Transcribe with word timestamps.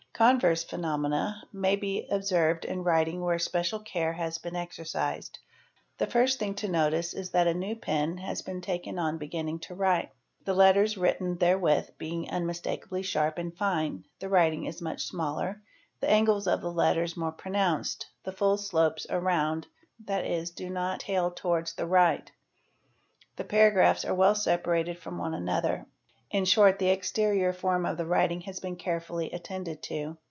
)Converse 0.21 0.63
phenomena 0.63 1.41
may 1.51 1.75
be 1.75 2.07
observed 2.11 2.63
in 2.63 2.83
writing 2.83 3.21
where 3.21 3.39
special 3.39 3.79
care 3.79 4.13
has 4.13 4.37
been 4.37 4.55
exercised. 4.55 5.39
The 5.97 6.05
first 6.05 6.37
thing 6.37 6.53
to 6.55 6.67
notice 6.67 7.15
is 7.15 7.31
that 7.31 7.47
a 7.47 7.55
new 7.55 7.75
pen 7.75 8.17
has 8.19 8.43
been 8.43 8.61
taken 8.61 8.99
on 8.99 9.17
beginning 9.17 9.61
to 9.61 9.73
write, 9.73 10.11
the 10.45 10.53
letters 10.53 10.95
written 10.95 11.39
therewith 11.39 11.89
being 11.97 12.29
unmistakably 12.29 13.01
sharp 13.01 13.39
and 13.39 13.57
fine; 13.57 14.05
the 14.19 14.29
writing 14.29 14.65
is 14.67 14.79
much 14.79 15.01
smaller, 15.05 15.59
the 16.01 16.09
angles 16.11 16.45
of 16.45 16.61
the 16.61 16.71
letters 16.71 17.17
more 17.17 17.31
pronounced, 17.31 18.05
the 18.23 18.31
full 18.31 18.57
stops 18.57 19.07
are 19.07 19.19
round, 19.19 19.65
(?.e., 20.07 20.45
do 20.55 20.69
not 20.69 20.99
tail 20.99 21.31
towards 21.31 21.73
the 21.73 21.87
right), 21.87 22.31
the 23.37 23.43
paragraphs 23.43 24.05
are 24.05 24.13
well 24.13 24.35
separated 24.35 24.99
from 24.99 25.17
one 25.17 25.33
another; 25.33 25.87
'in 26.33 26.45
short 26.45 26.79
the 26.79 26.87
exterior 26.87 27.51
form 27.51 27.85
of 27.85 27.97
the 27.97 28.05
writing 28.05 28.39
has 28.39 28.61
been 28.61 28.77
carefully 28.77 29.29
attended 29.33 29.83
to. 29.83 30.15